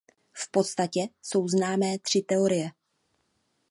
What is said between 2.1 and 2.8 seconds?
teorie.